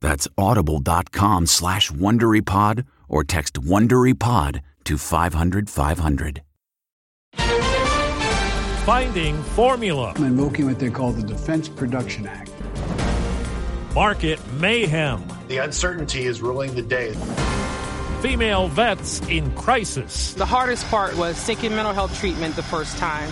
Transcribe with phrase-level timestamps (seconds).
[0.00, 6.42] That's audible.com slash WonderyPod or text WonderyPod to 500 500.
[8.86, 10.12] Finding formula.
[10.14, 12.52] I'm invoking what they call the Defense Production Act.
[13.94, 15.26] Market mayhem.
[15.48, 17.14] The uncertainty is ruling the day.
[18.20, 20.34] Female vets in crisis.
[20.34, 23.30] The hardest part was seeking mental health treatment the first time.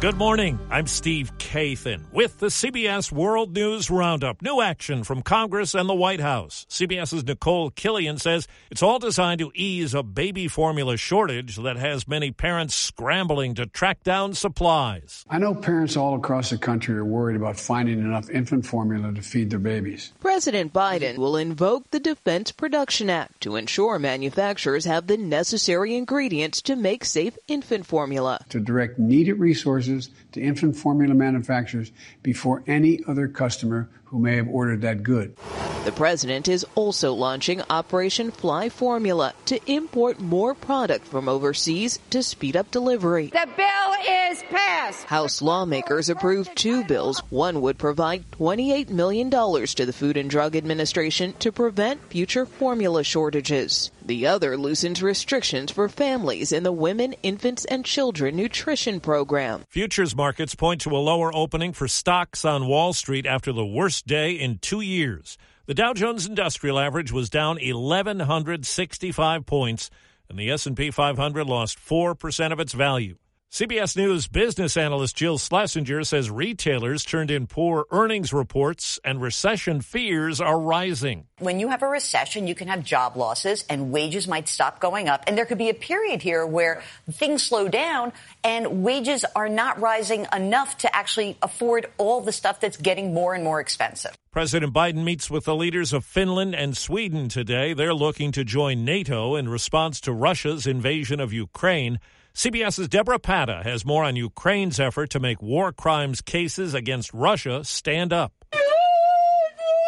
[0.00, 0.60] Good morning.
[0.70, 4.40] I'm Steve Kathan with the CBS World News Roundup.
[4.42, 6.66] New action from Congress and the White House.
[6.70, 12.06] CBS's Nicole Killion says it's all designed to ease a baby formula shortage that has
[12.06, 15.24] many parents scrambling to track down supplies.
[15.28, 19.20] I know parents all across the country are worried about finding enough infant formula to
[19.20, 20.12] feed their babies.
[20.20, 26.62] President Biden will invoke the Defense Production Act to ensure manufacturers have the necessary ingredients
[26.62, 28.44] to make safe infant formula.
[28.50, 29.87] To direct needed resources
[30.32, 35.36] to infant formula manufacturers before any other customer who may have ordered that good.
[35.84, 42.22] The president is also launching Operation Fly Formula to import more product from overseas to
[42.22, 43.28] speed up delivery.
[43.28, 43.88] The bill
[44.30, 45.04] is passed.
[45.04, 47.20] House lawmakers approved two bills.
[47.30, 53.02] One would provide $28 million to the Food and Drug Administration to prevent future formula
[53.02, 53.90] shortages.
[54.04, 59.64] The other loosens restrictions for families in the Women, Infants, and Children Nutrition Program.
[59.68, 63.97] Futures markets point to a lower opening for stocks on Wall Street after the worst
[64.02, 65.38] day in two years.
[65.66, 69.90] The Dow Jones Industrial Average was down 1165 points
[70.28, 73.16] and the S&P 500 lost 4% of its value.
[73.50, 79.80] CBS News business analyst Jill Schlesinger says retailers turned in poor earnings reports and recession
[79.80, 81.26] fears are rising.
[81.38, 85.08] When you have a recession, you can have job losses and wages might stop going
[85.08, 85.24] up.
[85.26, 88.12] And there could be a period here where things slow down
[88.44, 93.32] and wages are not rising enough to actually afford all the stuff that's getting more
[93.34, 94.14] and more expensive.
[94.30, 97.72] President Biden meets with the leaders of Finland and Sweden today.
[97.72, 101.98] They're looking to join NATO in response to Russia's invasion of Ukraine.
[102.34, 107.64] CBS's Debora Patta has more on Ukraine's effort to make war crimes cases against Russia
[107.64, 108.32] stand up.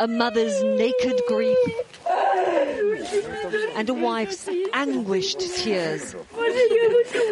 [0.00, 1.56] A mother's naked grief
[3.76, 6.16] and a wife's anguished tears.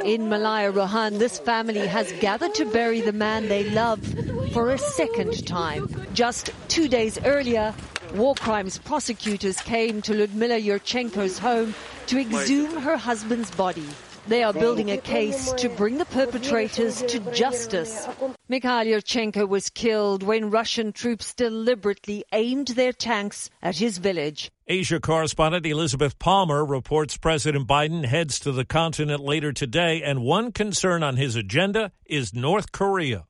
[0.05, 4.00] In Malaya Rohan, this family has gathered to bury the man they love
[4.53, 5.89] for a second time.
[6.12, 7.75] Just two days earlier,
[8.15, 11.75] war crimes prosecutors came to Ludmila Yurchenko's home
[12.06, 13.87] to exhume her husband's body.
[14.29, 18.07] They are building a case to bring the perpetrators to justice.
[18.49, 24.51] Mikhail Yurchenko was killed when Russian troops deliberately aimed their tanks at his village.
[24.69, 30.53] Asia correspondent Elizabeth Palmer reports President Biden heads to the continent later today, and one
[30.53, 33.25] concern on his agenda is North Korea.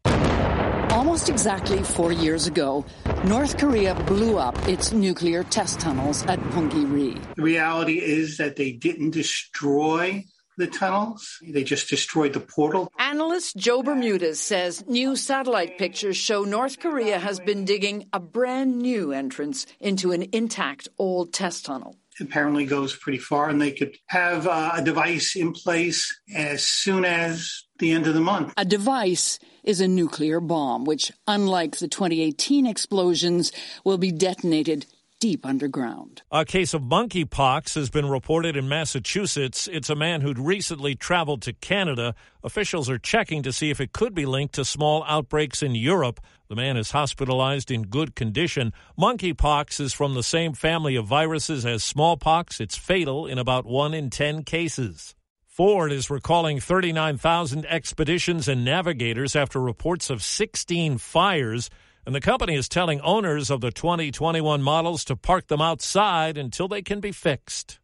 [0.91, 2.85] Almost exactly four years ago,
[3.25, 7.17] North Korea blew up its nuclear test tunnels at Punggye-ri.
[7.37, 10.25] The reality is that they didn't destroy
[10.61, 11.39] the tunnels.
[11.43, 12.93] They just destroyed the portal.
[12.99, 18.79] Analyst Joe Bermudez says new satellite pictures show North Korea has been digging a brand
[18.79, 21.97] new entrance into an intact old test tunnel.
[22.21, 27.05] apparently goes pretty far, and they could have uh, a device in place as soon
[27.05, 28.53] as the end of the month.
[28.59, 33.53] A device is a nuclear bomb, which, unlike the 2018 explosions,
[33.85, 34.87] will be detonated
[35.21, 36.23] deep underground.
[36.33, 39.69] A case of monkeypox has been reported in Massachusetts.
[39.71, 42.15] It's a man who'd recently traveled to Canada.
[42.43, 46.21] Officials are checking to see if it could be linked to small outbreaks in Europe.
[46.49, 48.73] The man is hospitalized in good condition.
[48.99, 52.59] Monkeypox is from the same family of viruses as smallpox.
[52.59, 55.15] It's fatal in about 1 in 10 cases.
[55.47, 61.69] Ford is recalling 39,000 expeditions and navigators after reports of 16 fires.
[62.07, 66.67] And the company is telling owners of the 2021 models to park them outside until
[66.67, 67.79] they can be fixed.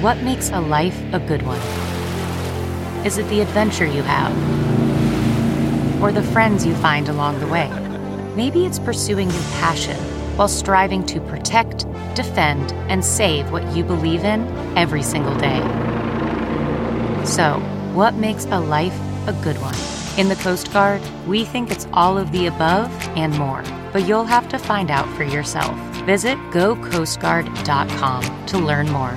[0.00, 1.60] What makes a life a good one?
[3.04, 4.32] Is it the adventure you have?
[6.02, 7.68] Or the friends you find along the way?
[8.36, 9.96] Maybe it's pursuing your passion
[10.36, 14.46] while striving to protect, defend, and save what you believe in
[14.78, 15.60] every single day.
[17.26, 17.58] So,
[17.92, 19.99] what makes a life a good one?
[20.20, 24.26] In the Coast Guard, we think it's all of the above and more, but you'll
[24.26, 25.74] have to find out for yourself.
[26.04, 29.16] Visit gocoastguard.com to learn more.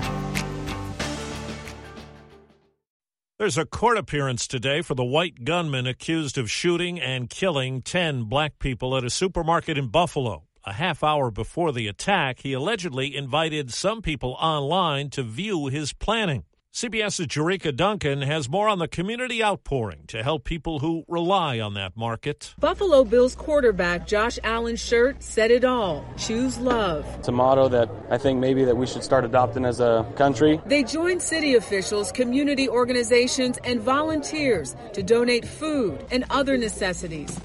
[3.38, 8.24] There's a court appearance today for the white gunman accused of shooting and killing 10
[8.24, 10.46] black people at a supermarket in Buffalo.
[10.64, 15.92] A half hour before the attack, he allegedly invited some people online to view his
[15.92, 16.46] planning.
[16.74, 21.76] CBS's Jericka Duncan has more on the community outpouring to help people who rely on
[21.76, 22.56] that market.
[22.58, 26.04] Buffalo Bills quarterback Josh Allen's shirt said it all.
[26.18, 27.06] Choose love.
[27.20, 30.60] It's a motto that I think maybe that we should start adopting as a country.
[30.66, 37.40] They joined city officials, community organizations, and volunteers to donate food and other necessities,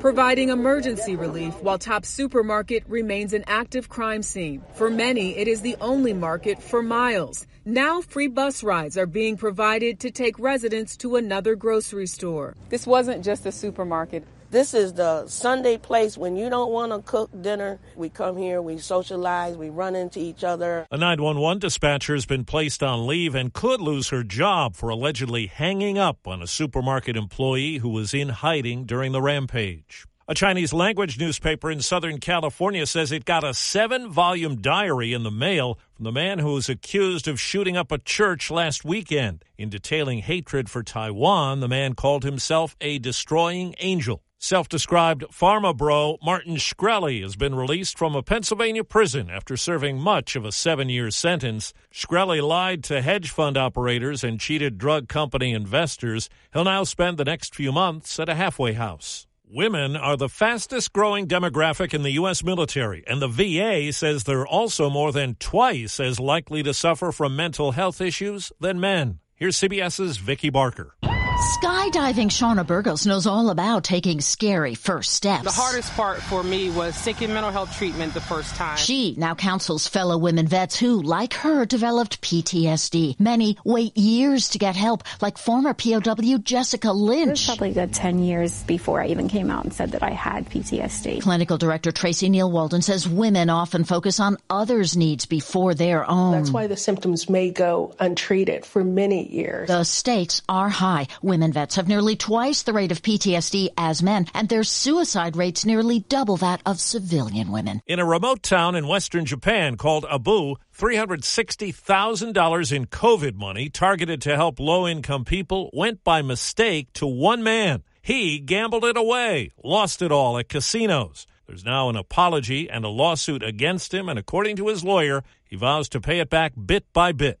[0.00, 4.60] providing emergency relief while Top Supermarket remains an active crime scene.
[4.74, 7.46] For many, it is the only market for miles.
[7.66, 12.54] Now, free bus rides are being provided to take residents to another grocery store.
[12.68, 14.24] This wasn't just a supermarket.
[14.50, 17.80] This is the Sunday place when you don't want to cook dinner.
[17.96, 20.86] We come here, we socialize, we run into each other.
[20.92, 25.46] A 911 dispatcher has been placed on leave and could lose her job for allegedly
[25.46, 30.06] hanging up on a supermarket employee who was in hiding during the rampage.
[30.26, 35.22] A Chinese language newspaper in Southern California says it got a seven volume diary in
[35.22, 39.44] the mail from the man who was accused of shooting up a church last weekend.
[39.58, 44.22] In detailing hatred for Taiwan, the man called himself a destroying angel.
[44.38, 49.98] Self described pharma bro Martin Shkreli has been released from a Pennsylvania prison after serving
[49.98, 51.74] much of a seven year sentence.
[51.92, 56.30] Shkreli lied to hedge fund operators and cheated drug company investors.
[56.54, 59.26] He'll now spend the next few months at a halfway house.
[59.46, 62.42] Women are the fastest growing demographic in the U.S.
[62.42, 67.36] military, and the VA says they're also more than twice as likely to suffer from
[67.36, 69.20] mental health issues than men.
[69.34, 70.96] Here's CBS's Vicki Barker.
[71.34, 75.42] Skydiving Shauna Burgos knows all about taking scary first steps.
[75.42, 78.76] The hardest part for me was seeking mental health treatment the first time.
[78.76, 83.18] She now counsels fellow women vets who, like her, developed PTSD.
[83.18, 87.26] Many wait years to get help, like former POW Jessica Lynch.
[87.26, 90.04] It was probably a good 10 years before I even came out and said that
[90.04, 91.20] I had PTSD.
[91.20, 96.30] Clinical director Tracy Neal Walden says women often focus on others' needs before their own.
[96.30, 99.66] That's why the symptoms may go untreated for many years.
[99.66, 101.08] The stakes are high.
[101.24, 105.64] Women vets have nearly twice the rate of PTSD as men, and their suicide rates
[105.64, 107.80] nearly double that of civilian women.
[107.86, 114.36] In a remote town in western Japan called Abu, $360,000 in COVID money targeted to
[114.36, 117.84] help low income people went by mistake to one man.
[118.02, 121.26] He gambled it away, lost it all at casinos.
[121.46, 125.56] There's now an apology and a lawsuit against him, and according to his lawyer, he
[125.56, 127.40] vows to pay it back bit by bit.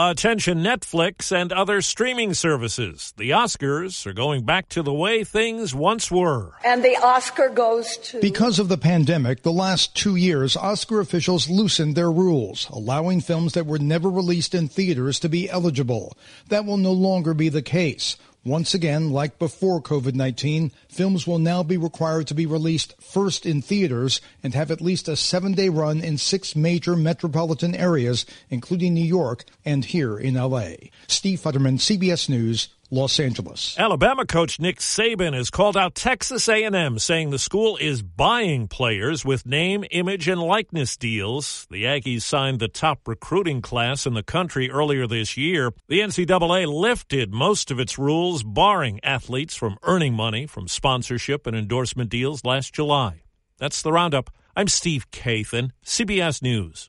[0.00, 3.12] Attention Netflix and other streaming services.
[3.16, 6.52] The Oscars are going back to the way things once were.
[6.64, 8.20] And the Oscar goes to.
[8.20, 13.54] Because of the pandemic, the last two years, Oscar officials loosened their rules, allowing films
[13.54, 16.16] that were never released in theaters to be eligible.
[16.46, 18.16] That will no longer be the case.
[18.44, 23.44] Once again, like before COVID 19, films will now be required to be released first
[23.44, 28.24] in theaters and have at least a seven day run in six major metropolitan areas,
[28.48, 30.74] including New York and here in LA.
[31.08, 33.78] Steve Futterman, CBS News, Los Angeles.
[33.78, 39.24] Alabama coach Nick Saban has called out Texas A&M saying the school is buying players
[39.26, 41.66] with name, image and likeness deals.
[41.70, 45.72] The Aggies signed the top recruiting class in the country earlier this year.
[45.88, 51.54] The NCAA lifted most of its rules barring athletes from earning money from sponsorship and
[51.54, 53.22] endorsement deals last July.
[53.58, 54.30] That's the roundup.
[54.56, 56.88] I'm Steve Kathan, CBS News.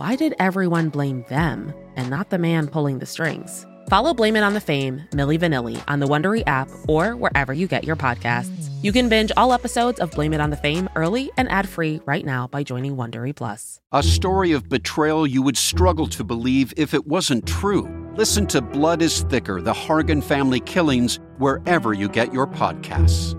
[0.00, 3.66] why did everyone blame them and not the man pulling the strings?
[3.90, 7.66] Follow Blame It on the Fame, Milli Vanilli on the Wondery app or wherever you
[7.66, 8.70] get your podcasts.
[8.82, 12.24] You can binge all episodes of Blame It on the Fame early and ad-free right
[12.24, 13.78] now by joining Wondery Plus.
[13.92, 17.86] A story of betrayal you would struggle to believe if it wasn't true.
[18.16, 23.36] Listen to Blood is Thicker: The Hargan Family Killings wherever you get your podcasts.